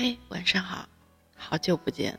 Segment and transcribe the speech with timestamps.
[0.00, 0.88] 嘿，晚上好，
[1.36, 2.16] 好久不见。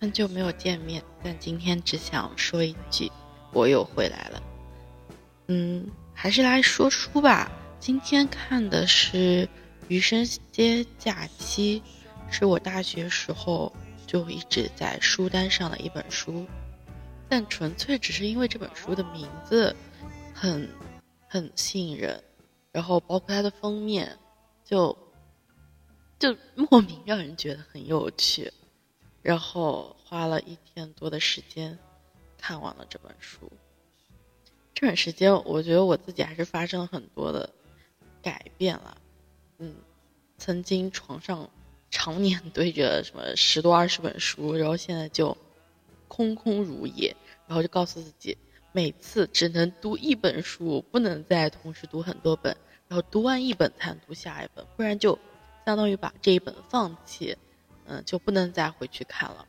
[0.00, 3.12] 很久没有见面，但今天只想说一句，
[3.52, 4.42] 我又回来了。
[5.48, 7.52] 嗯，还是来说书吧。
[7.78, 9.46] 今天看的是。
[9.92, 11.82] 余生皆假期，
[12.30, 13.70] 是我大学时候
[14.06, 16.46] 就一直在书单上的一本书，
[17.28, 19.76] 但纯粹只是因为这本书的名字
[20.32, 20.66] 很
[21.28, 22.24] 很吸引人，
[22.70, 24.18] 然后包括它的封面，
[24.64, 24.96] 就
[26.18, 28.50] 就莫名让人觉得很有趣，
[29.20, 31.78] 然后花了一天多的时间
[32.38, 33.52] 看完了这本书。
[34.72, 37.46] 这段时间，我觉得我自己还是发生了很多的
[38.22, 38.96] 改变了。
[39.62, 39.76] 嗯，
[40.38, 41.48] 曾经床上
[41.88, 45.38] 常年堆着什么十多二十本书，然后现在就
[46.08, 47.14] 空空如也，
[47.46, 48.36] 然后就告诉自己，
[48.72, 52.56] 每次只能读一本书，不能再同时读很多本，
[52.88, 55.16] 然后读完一本才能读下一本，不然就
[55.64, 57.36] 相当于把这一本放弃，
[57.86, 59.46] 嗯，就不能再回去看了，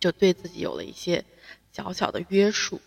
[0.00, 1.22] 就对自己有了一些
[1.70, 2.80] 小小的约束，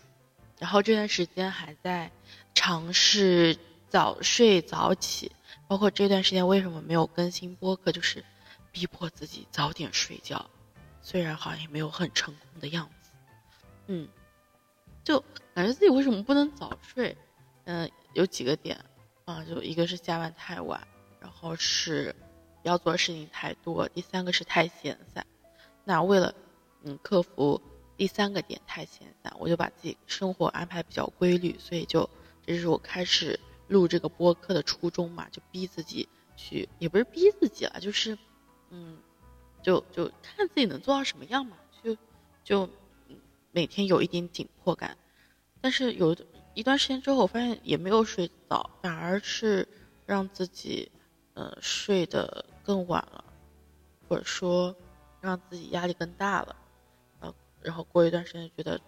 [0.58, 2.10] 然后这段时间还在
[2.52, 3.56] 尝试
[3.88, 5.32] 早睡早起。
[5.68, 8.24] 包括这段时间为什么没有更新播客，就是
[8.70, 10.48] 逼迫自己早点睡觉，
[11.02, 13.10] 虽然好像也没有很成功的样子，
[13.88, 14.08] 嗯，
[15.02, 15.18] 就
[15.52, 17.16] 感觉自己为什么不能早睡？
[17.64, 18.78] 嗯，有几个点
[19.24, 20.86] 啊，就一个是下班太晚，
[21.18, 22.14] 然后是
[22.62, 25.26] 要做的事情太多，第三个是太闲散。
[25.82, 26.32] 那为了
[26.84, 27.60] 嗯克服
[27.96, 32.08] 第三个点太闲散，我就把自己生活安排比较规律，所以就
[32.46, 33.40] 这是我开始。
[33.68, 38.16] 录这个播客的初衷嘛，就逼自己去，也不是逼自己了，就是，
[38.70, 38.98] 嗯，
[39.62, 41.96] 就就看自己能做到什么样嘛，就
[42.44, 42.68] 就
[43.50, 44.96] 每天有一点紧迫感，
[45.60, 46.16] 但是有
[46.54, 49.66] 一段时间之后，我发现也没有睡早，反而是
[50.04, 50.90] 让自己，
[51.34, 53.24] 呃，睡得更晚了，
[54.08, 54.74] 或者说
[55.20, 56.56] 让自己压力更大了，
[57.20, 58.80] 呃，然后过一段时间觉得，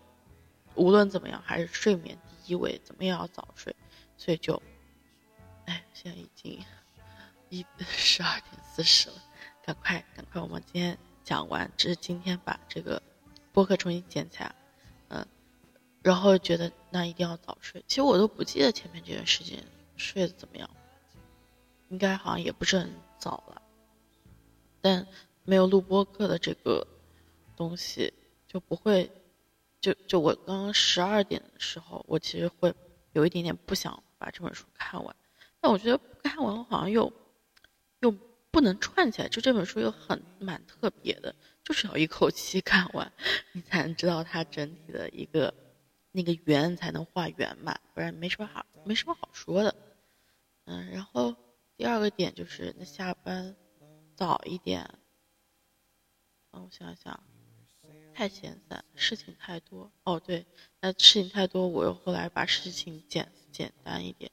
[0.76, 3.74] 无论怎么样还是睡眠第一位，怎么也要早睡。
[4.18, 4.60] 所以就，
[5.66, 6.62] 哎，现在已经
[7.48, 9.14] 一 十二点四十了，
[9.64, 13.00] 赶快赶快，我们今天讲完，只是今天把这个
[13.52, 14.54] 播客重新剪起来，
[15.08, 15.26] 嗯，
[16.02, 17.82] 然后觉得那一定要早睡。
[17.86, 19.64] 其实我都不记得前面这段时间
[19.96, 20.68] 睡得怎么样，
[21.88, 23.62] 应该好像也不是很早了，
[24.80, 25.06] 但
[25.44, 26.84] 没有录播课的这个
[27.56, 28.12] 东西
[28.48, 29.10] 就不会，
[29.80, 32.74] 就就我刚刚十二点的时候，我其实会
[33.12, 34.02] 有一点点不想。
[34.18, 35.16] 把这本书看完，
[35.60, 37.12] 但我觉得不看完好像又
[38.00, 38.10] 又
[38.50, 41.34] 不能串起来，就这本书又很蛮特别的，
[41.64, 43.12] 就是要一口气看完，
[43.52, 45.54] 你才能知道它整体的一个
[46.12, 49.74] 那个圆才能画圆满，不然没什么好没什么好说的。
[50.64, 51.34] 嗯，然后
[51.76, 53.54] 第二个点就是那下班
[54.16, 54.82] 早一点，
[56.50, 57.22] 嗯，我想想，
[58.14, 59.90] 太闲散，事情太多。
[60.04, 60.44] 哦，对，
[60.80, 63.30] 那事情太多，我又后来把事情减。
[63.58, 64.30] 简单一点，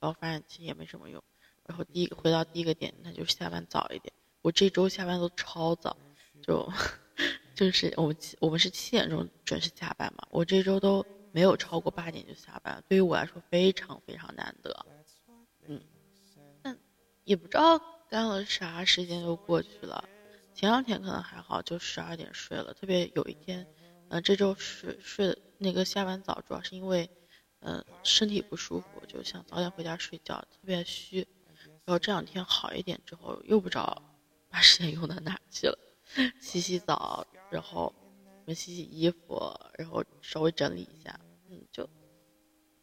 [0.00, 1.22] 然后发现其实也没什么用。
[1.64, 4.12] 然后第一个回到第一个点，那就下班早一点。
[4.40, 5.96] 我这周下班都超早，
[6.42, 6.68] 就
[7.54, 10.26] 就是我们我们是七点钟准时下班嘛。
[10.30, 14.86] 我这周都没有超过八点就下班，对于我来说非常非常难得。
[15.68, 15.80] 嗯，
[16.64, 16.76] 但
[17.22, 17.78] 也不知道
[18.10, 20.04] 干了啥，时间就过去了。
[20.52, 22.74] 前两天可能还好，就十二点睡了。
[22.74, 23.64] 特别有一天，
[24.08, 27.08] 嗯，这周睡睡的那个下班早，主要是因为。
[27.64, 31.26] 嗯，身体不舒服，就想早点回家睡觉，特别虚。
[31.84, 34.02] 然后这两天好一点之后，又不知道
[34.48, 35.78] 把时间用到哪去了。
[36.40, 37.94] 洗洗澡，然后
[38.48, 39.40] 洗洗衣服，
[39.78, 41.20] 然后稍微整理一下。
[41.48, 41.88] 嗯，就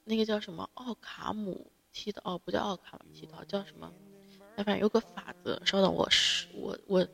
[0.06, 3.94] 那个叫什么奥卡姆剃刀，哦，不叫奥卡姆剃刀，叫什么？
[4.56, 5.62] 哎反正有个法则。
[5.66, 7.06] 稍等，我是我我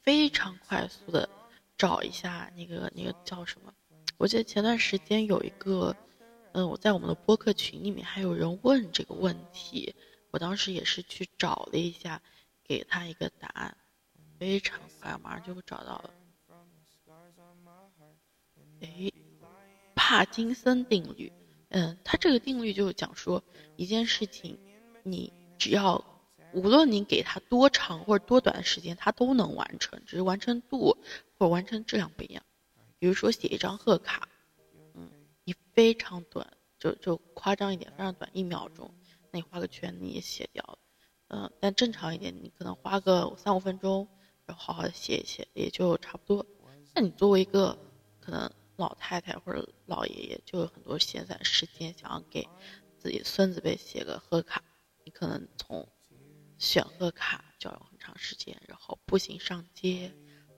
[0.00, 1.28] 非常快速的
[1.76, 3.70] 找一下那个那个叫什么？
[4.16, 5.94] 我记得前段时间有一个。
[6.54, 9.94] 嗯，我在我们的播客群里面还有人问这个问题，
[10.30, 12.20] 我当时也是去找了一下，
[12.62, 13.74] 给他一个答案，
[14.38, 16.10] 非常快，马上就会找到了。
[18.82, 19.10] 哎，
[19.94, 21.32] 帕金森定律，
[21.70, 23.42] 嗯，他这个定律就是讲说，
[23.76, 24.58] 一件事情，
[25.02, 26.04] 你只要
[26.52, 30.98] 无论你给他多长或者多短的时间，他都能完成，只是完成度
[31.38, 32.42] 或者完成质量不一样。
[32.98, 34.28] 比如说写一张贺卡。
[35.72, 36.46] 非常短，
[36.78, 38.92] 就就夸张一点，非常短，一秒钟，
[39.30, 40.78] 那你画个圈你也写掉了。
[41.28, 44.06] 嗯，但正常一点，你可能花个三五分钟，
[44.44, 46.46] 然后好好的写一写，也就差不多。
[46.94, 47.78] 那你作为一个
[48.20, 52.46] 可能老太太或者老爷爷，就有很多闲散时间，想要给
[52.98, 54.62] 自己孙子辈写个贺卡，
[55.04, 55.88] 你可能从
[56.58, 60.12] 选贺卡就要很长时间，然后步行上街，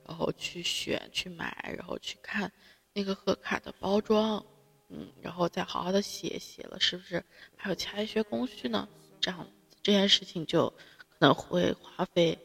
[0.05, 2.51] 然后去选去买，然后去看
[2.91, 4.45] 那个贺卡的包装，
[4.89, 7.23] 嗯，然后再好好的写，写了是不是
[7.55, 8.87] 还有其他一些工序呢？
[9.19, 9.47] 这样
[9.81, 12.37] 这件事情就可能会花费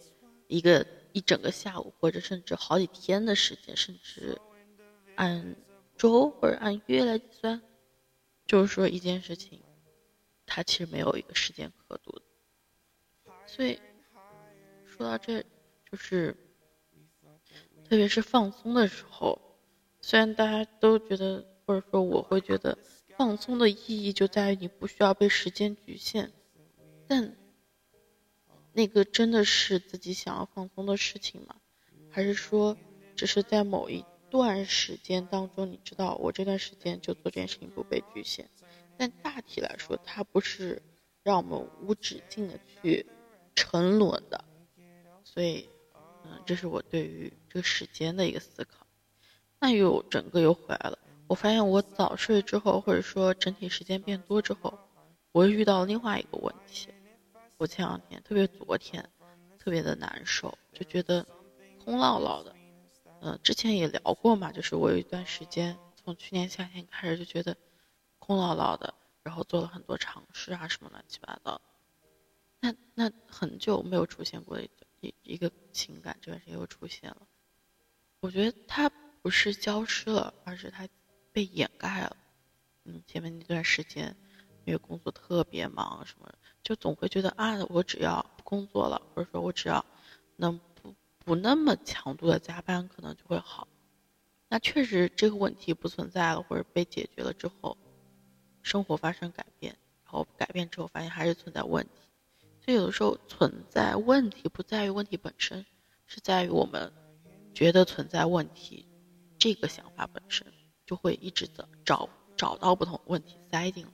[0.47, 0.87] 一个。
[1.13, 4.41] 一整个下午，或者甚至好几天的时间，甚至
[5.17, 5.57] 按
[5.97, 7.61] 周或者按月来计算，
[8.47, 9.61] 就是说一件事情，
[10.47, 12.23] 它其实没有一个时间刻度。
[13.45, 13.81] 所以
[14.87, 15.43] 说到这，
[15.91, 16.33] 就是
[17.89, 19.37] 特别是放松的时候，
[20.01, 22.77] 虽然大家都觉得，或者说我会觉得，
[23.17, 26.31] 放松的意义就在于你不需要被时间局限，
[27.07, 27.37] 但。
[28.73, 31.57] 那个真的是自己想要放松的事情吗？
[32.09, 32.77] 还是说，
[33.17, 38.49] 只是在某一段时间当中，你知道我这段时间就做这件事情不被局限？
[38.97, 40.81] 但大体来说，它不是
[41.25, 43.05] 让我们无止境的去
[43.57, 44.45] 沉沦的。
[45.25, 45.69] 所以，
[46.25, 48.87] 嗯，这是我对于这个时间的一个思考。
[49.59, 50.97] 那又整个又回来了。
[51.31, 54.77] 我发现我早睡之后，或者说整体时间变多之后，
[55.31, 56.89] 我又遇到了另外一个问题。
[57.57, 59.09] 我前两天，特别昨天，
[59.57, 61.25] 特别的难受，就觉得
[61.85, 62.57] 空落落的。
[63.21, 67.57] 嗯，之前也聊过嘛，就是我有一段时间，从去年夏天开始就觉得
[68.19, 68.93] 空落落的，
[69.23, 71.61] 然后做了很多尝试啊，什么乱七八糟。
[72.59, 74.69] 那那很久没有出现过的
[74.99, 77.19] 一一个情感，这段时间又出现了。
[78.19, 78.91] 我觉得它
[79.23, 80.89] 不是消失了，而是它
[81.33, 82.17] 被掩盖了。
[82.85, 84.17] 嗯，前面那段时间。
[84.67, 86.31] 因为工作特别忙，什么
[86.63, 89.85] 就总会觉得啊，我只要不工作了，或者说我只要
[90.37, 90.95] 能不
[91.25, 93.67] 不那么强度的加班，可能就会好。
[94.49, 97.77] 那确实这个问题不存在了，或者被解决了之后，
[98.63, 101.93] 生活发生改变，然后改变之后发现还是存在问题。
[102.63, 105.65] 所以有的时候存在问题不在于问题本身，
[106.07, 106.93] 是在于我们
[107.55, 108.87] 觉得存在问题
[109.39, 110.47] 这个想法本身，
[110.91, 113.93] 就会一直的找找到不同问题塞进来。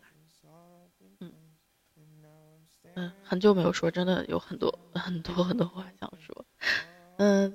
[2.94, 6.46] 嗯，很久没有说，真的有很多很多很多话想说。
[7.18, 7.54] 嗯，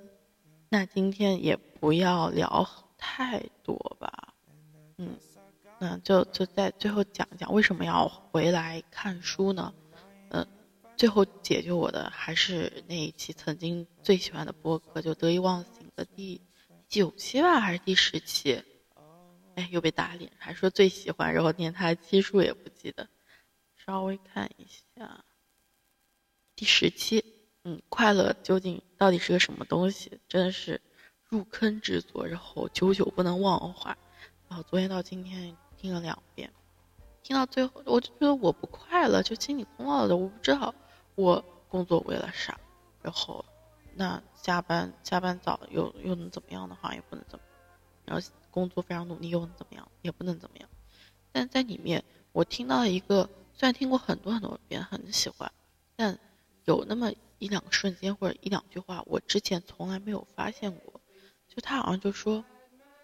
[0.70, 4.36] 那今天也不要聊太多吧。
[5.00, 5.18] 嗯，
[5.80, 9.74] 那就就在最后讲一讲为什么要回来看书呢？
[10.30, 10.48] 嗯，
[10.96, 16.40] 最后解救我的还是那一期曾经最喜欢的播客，就得意忘形的第
[16.88, 18.64] 九期吧，还是第十期？
[19.56, 23.08] 哎，又被打脸，还说最喜欢，然后连他的期数也不记得。
[23.76, 25.24] 稍微看一下。
[26.56, 27.26] 第十期，
[27.64, 30.20] 嗯，快乐究竟到底是个什么东西？
[30.28, 30.80] 真的是
[31.24, 33.98] 入坑之作，然后久久不能忘怀。
[34.48, 36.52] 然后昨天到今天听了两遍，
[37.24, 40.16] 听到最后我就觉得我不快乐，就心里空落落的。
[40.16, 40.76] 我不知道
[41.16, 42.60] 我工作为了啥，
[43.02, 43.44] 然后
[43.96, 47.46] 那加班加班早又又能怎么样的话也不能怎么，
[48.12, 50.70] 然后工作非常努力又能怎么样也不能怎么样。
[51.32, 55.52] 但在里面我听到了一个，虽然听过很多很多遍，很喜欢，
[55.96, 56.20] 但。
[56.66, 61.02] 有那么一两个瞬间或者一两句话，我之前从来没有发现过。
[61.48, 62.46] 就他好像就说，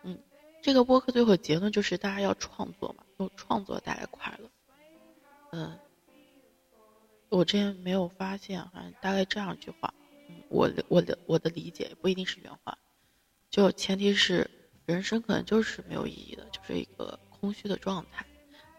[0.04, 0.20] 嗯，
[0.62, 4.50] 这个播客最后结论就是大家要创作嘛，用创作带来快乐。
[5.54, 5.80] 嗯，
[7.30, 9.92] 我之前没有发现，反正大概这样一句话。
[10.50, 12.78] 我我的我的理解不一定是原话，
[13.50, 14.50] 就前提是
[14.88, 18.25] 人生可能就是没有意义的，就是一个空虚的状态。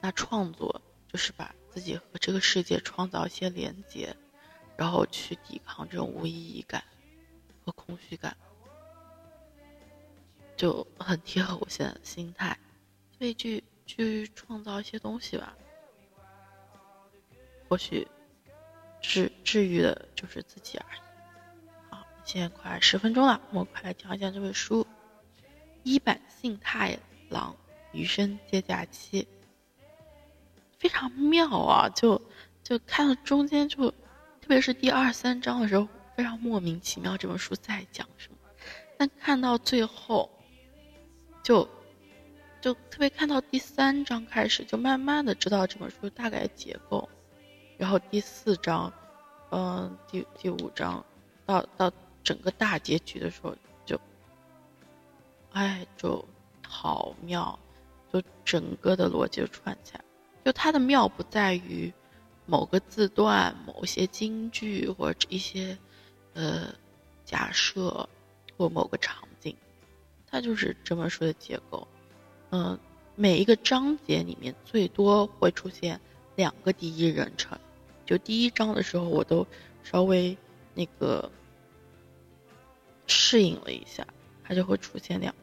[0.01, 4.17] 那创作就是把自己和这个世界创造一些连接。
[4.77, 6.85] 然后去抵抗这种无意义感
[7.67, 8.37] 和空虚感，
[10.57, 12.57] 就很贴合我现在的心态，
[13.19, 15.57] 所以去去创造一些东西吧。
[17.69, 18.07] 或许
[19.03, 21.01] 治治愈的就是自己而已。
[21.91, 24.85] 好，现在快十分钟了，我们快来讲一讲这本书
[25.89, 26.99] 《一坂幸太
[27.31, 27.57] 郎
[27.93, 29.23] 余生皆假期》，
[30.79, 31.89] 非常妙啊！
[31.89, 32.21] 就
[32.63, 33.91] 就看到中间就。
[33.91, 38.39] 特别是第二三章的时候，非常莫名其妙，这本书在讲什么？
[38.99, 40.31] 但看到最后，
[41.43, 41.69] 就
[42.61, 47.07] 就特别看到第三章开始，就慢慢的知道这本书大概结构。
[47.79, 48.93] 然后第四章，
[49.51, 51.05] 嗯，第第五章，
[51.45, 51.93] 到到
[52.25, 53.55] 整个大结局的时候，
[55.59, 56.25] 哎，就
[56.67, 57.59] 好妙，
[58.13, 60.05] 就整个的逻辑串起来。
[60.45, 61.93] 就它的妙不在于。
[62.51, 65.77] 某个字段、某些金句或者一些
[66.33, 66.73] 呃
[67.27, 68.09] 假设
[68.57, 69.55] 或某个场景，
[70.27, 71.87] 它就是这本书的结构。
[72.49, 72.79] 嗯，
[73.17, 76.01] 每一个章节里面最多会出现
[76.37, 77.59] 两个第一人称。
[78.07, 79.47] 就第一章的时候，我都
[79.83, 80.35] 稍微
[80.73, 81.31] 那个
[83.07, 84.07] 适应了一下，
[84.43, 85.35] 它就会出现两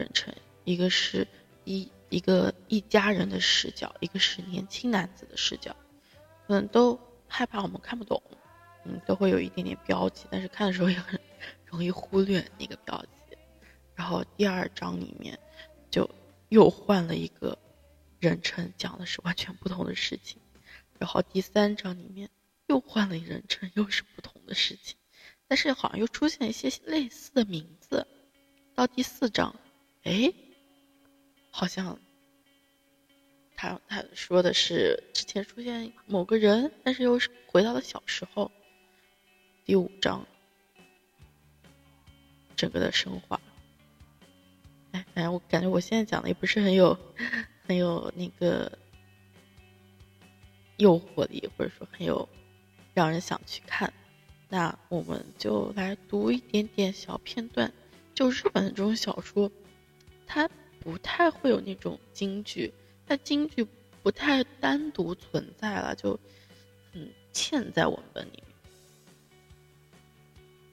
[0.00, 1.28] 人称，一个是
[1.64, 1.90] 一。
[2.10, 5.76] 一个一家人的视角，一个是年轻男子的视角，
[6.48, 8.20] 可能都害怕我们看不懂，
[8.84, 11.20] 嗯，都会有一点点标记，但是看的时候也很
[11.66, 13.38] 容易忽略那个标记。
[13.94, 15.38] 然后第二章里面
[15.88, 16.10] 就
[16.48, 17.56] 又换了一个
[18.18, 20.42] 人称，讲的是完全不同的事情。
[20.98, 22.28] 然后第三章里面
[22.66, 24.96] 又换了一人称，又是不同的事情，
[25.46, 28.04] 但是好像又出现一些类似的名字。
[28.74, 29.54] 到第四章，
[30.04, 30.32] 哎。
[31.52, 31.98] 好像，
[33.56, 38.50] 他他说的是之前出现某个人，但是又是回到了小时候。
[39.64, 40.24] 第五章，
[42.56, 43.40] 整个的升华。
[44.92, 46.96] 哎，反正我感觉我现在讲的也不是很有，
[47.66, 48.78] 很有那个
[50.76, 52.28] 诱惑力，或者说很有
[52.94, 53.92] 让人想去看。
[54.48, 57.72] 那我们就来读一点点小片段，
[58.14, 59.50] 就日本的这种小说，
[60.30, 60.48] 它。
[60.82, 62.72] 不太会有那种京剧，
[63.06, 63.66] 它京剧
[64.02, 66.18] 不太单独存在了，就
[66.94, 68.44] 嗯嵌在文本里面。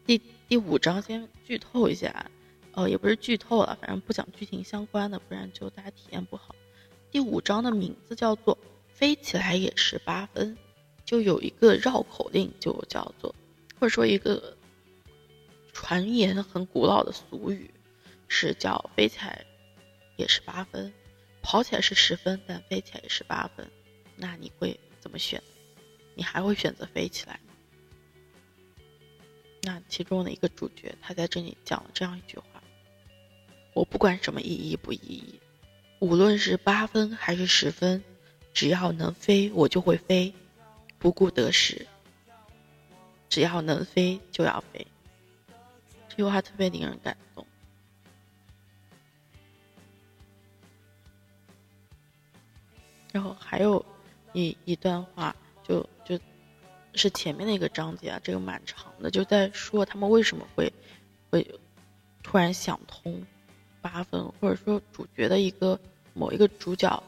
[0.05, 2.31] 第第五章先剧透一下，
[2.71, 6.55] 哦，也不是剧透了，反正不讲剧情相关的，不然就大家体验不好。
[7.11, 10.57] 第五章的名字叫做“飞起来也是八分”，
[11.03, 13.35] 就有一个绕口令，就叫做
[13.77, 14.55] 或者说一个
[15.73, 17.69] 传言很古老的俗语，
[18.27, 19.45] 是叫“飞起来”。
[20.17, 20.91] 也是八分，
[21.43, 23.69] 跑起来是十分，但飞起来也是八分。
[24.15, 25.41] 那你会怎么选？
[26.15, 27.53] 你还会选择飞起来吗？
[29.61, 32.63] 那其中的一个主角，他在这里讲了这样一句话
[33.75, 35.39] ：“我不管什么意义不意义，
[35.99, 38.03] 无论是八分还是十分，
[38.53, 40.33] 只要能飞，我就会飞，
[40.97, 41.85] 不顾得失。
[43.29, 44.87] 只要能飞，就要飞。”
[46.09, 47.46] 这句话特别令人感动。
[53.17, 53.83] 然后还有
[54.31, 55.35] 一一段话，
[55.67, 56.19] 就就
[56.93, 60.71] 是前面的一个章节啊，这个蛮长的，就在说他们为什么会
[61.31, 61.59] 会
[62.21, 63.25] 突然想通
[63.81, 65.79] 八分，或者说主角的一个
[66.13, 67.01] 某一个主角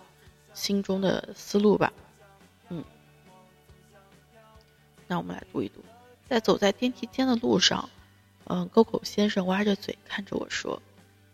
[0.55, 1.93] 心中的思路吧。
[2.69, 2.83] 嗯，
[5.05, 5.85] 那我们来读一读，
[6.27, 7.87] 在走在电梯间的路上，
[8.45, 10.81] 嗯，沟口先生歪着嘴看着我说：“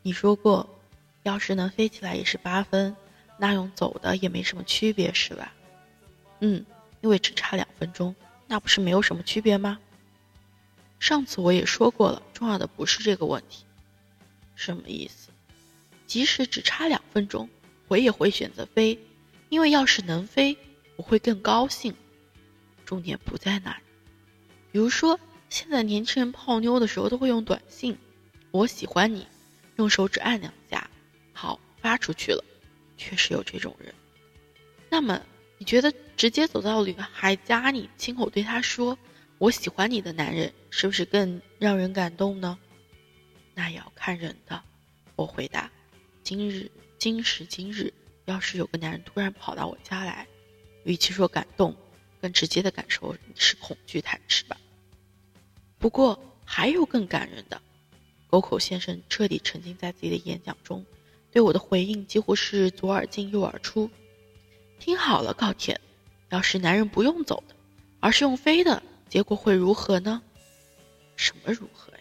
[0.04, 0.68] 你说过，
[1.24, 2.94] 要是能飞起来也是八分。”
[3.38, 5.54] 那用走的也没什么区别，是吧？
[6.40, 6.66] 嗯，
[7.02, 8.16] 因为只差两分钟，
[8.48, 9.80] 那不是没有什么区别吗？
[11.00, 13.66] 上次我也说过了，重要的不是这个问题。
[14.56, 15.30] 什么意思？
[16.08, 17.50] 即使只差两分钟，
[17.88, 18.98] 我也会选择飞，
[19.50, 20.58] 因为要是能飞，
[20.96, 21.94] 我会更高兴。
[22.86, 23.82] 重点不在那儿。
[24.72, 27.98] 比如说，现在年轻人泡妞的时候都会用短信
[28.52, 29.28] ，“我喜欢你”，
[29.78, 30.90] 用手指按两下，
[31.34, 32.44] 好，发出去了。
[32.98, 33.94] 确实有这种人，
[34.90, 35.22] 那么
[35.58, 38.98] 你觉得直接走到女孩家里，亲口对她说
[39.38, 42.58] “我喜欢你”的男人，是不是更让人感动呢？
[43.54, 44.62] 那也要看人的。
[45.16, 45.72] 我回答：
[46.24, 47.94] 今日今时今日，
[48.26, 50.28] 要是有个男人突然跑到我家来，
[50.84, 51.76] 与其说感动，
[52.22, 54.58] 更直接的感受是恐惧谈是吧？
[55.78, 57.62] 不过还有更感人的。
[58.28, 60.86] 沟口先生彻底沉浸在自己的演讲中。
[61.36, 63.90] 对我的回应几乎是左耳进右耳出。
[64.80, 65.78] 听好了，高田，
[66.30, 67.54] 要是男人不用走的，
[68.00, 70.22] 而是用飞的，结果会如何呢？
[71.18, 72.00] 什么如何呀？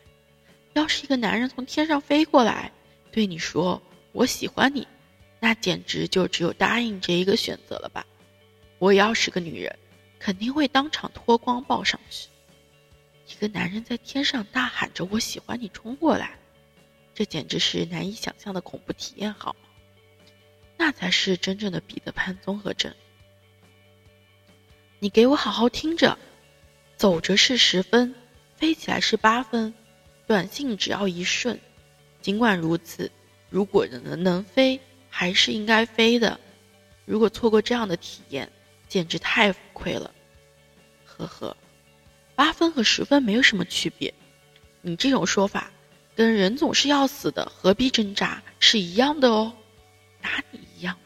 [0.74, 2.70] 要是一个男人从天上飞过来，
[3.10, 3.82] 对你说
[4.14, 4.86] “我喜欢你”，
[5.40, 8.06] 那简直就只有答应这一个选择了吧？
[8.78, 9.76] 我要是个女人，
[10.20, 12.28] 肯定会当场脱光抱上去。
[13.26, 16.38] 一个男人在天上大喊着“我喜欢你”冲过来。
[17.14, 19.68] 这简直是难以想象的恐怖体验，好吗？
[20.76, 22.92] 那才是真正的彼得潘综合症。
[24.98, 26.18] 你给我好好听着，
[26.96, 28.14] 走着是十分，
[28.56, 29.72] 飞起来是八分，
[30.26, 31.60] 短信只要一瞬。
[32.20, 33.10] 尽管如此，
[33.48, 36.40] 如果能能飞，还是应该飞的。
[37.04, 38.50] 如果错过这样的体验，
[38.88, 40.10] 简直太亏了。
[41.04, 41.56] 呵呵，
[42.34, 44.12] 八分和十分没有什么区别。
[44.80, 45.70] 你这种说法。
[46.14, 48.42] 跟人总是要死的，何必挣扎？
[48.60, 49.56] 是一样的哦，
[50.20, 50.96] 哪里一样？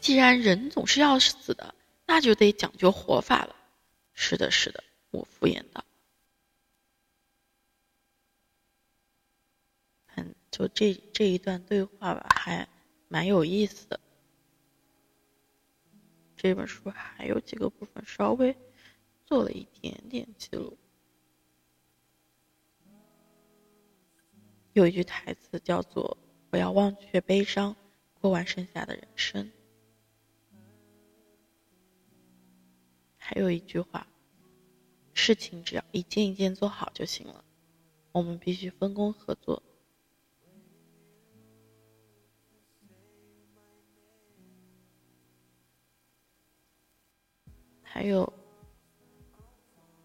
[0.00, 1.74] 既然人总是要死的，
[2.06, 3.54] 那就得讲究活法了。
[4.14, 5.84] 是的，是的，我敷衍道。
[10.14, 12.66] 嗯，就这这一段对话吧，还
[13.08, 14.00] 蛮有意思的。
[16.36, 18.56] 这本书还有几个部分稍微
[19.26, 20.77] 做了一点点记录。
[24.78, 26.16] 有一句台词叫做
[26.50, 27.74] ：“不要忘却悲伤，
[28.20, 29.50] 过完剩下的人生。”
[33.18, 34.06] 还有一句话
[35.14, 37.44] ：“事情只要一件一件做好就行了。”
[38.12, 39.60] 我们必须分工合作。
[47.82, 48.32] 还有，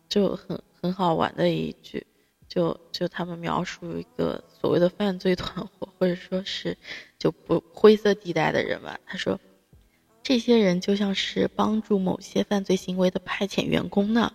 [0.10, 2.08] 就很很好玩的一句。
[2.54, 6.78] 就就他们描述一个所谓的犯罪团伙，或者说是
[7.18, 9.00] 就不灰色地带的人吧。
[9.08, 9.40] 他说，
[10.22, 14.32] 这些人就像是帮助某些犯罪行为的派遣员工呢。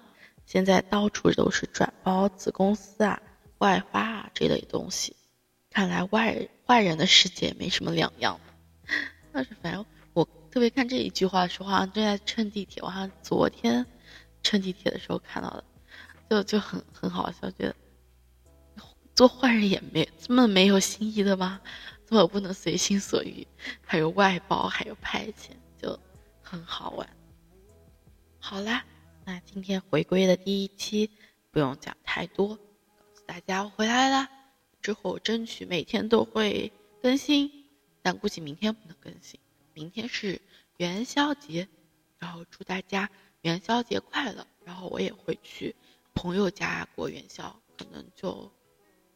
[0.46, 3.22] 现在到处都是转包、子公司啊、
[3.58, 5.14] 外发啊这类东西。
[5.70, 8.40] 看来外坏人的世界没什么两样。
[9.30, 13.86] 但是反正我特别看这一句话的时候，好像正在乘地铁，我好像昨天
[14.42, 15.62] 乘地铁的时候看到的，
[16.28, 17.76] 就就很很好笑，觉得。
[19.18, 21.60] 做坏人也没这么没有心意的吗？
[22.06, 23.44] 这么不能随心所欲？
[23.84, 25.98] 还有外包，还有派遣，就
[26.40, 27.16] 很好玩。
[28.38, 28.84] 好啦，
[29.24, 31.10] 那今天回归的第一期
[31.50, 34.28] 不用讲太多，告诉大家我回来了。
[34.80, 36.72] 之后我争取每天都会
[37.02, 37.50] 更新，
[38.00, 39.40] 但估计明天不能更新。
[39.74, 40.40] 明天是
[40.76, 41.66] 元宵节，
[42.20, 43.10] 然后祝大家
[43.40, 44.46] 元宵节快乐。
[44.64, 45.74] 然后我也会去
[46.14, 48.48] 朋友家过元宵，可能就。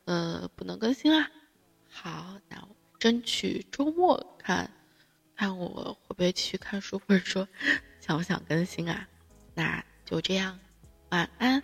[0.04, 1.30] 呃，不能更新啦。
[1.88, 4.70] 好，那争取周末看，
[5.37, 7.46] 看我会不会去看书，或者说
[8.00, 9.09] 想不想更新啊？
[9.55, 10.59] 那就这样，
[11.11, 11.62] 晚安。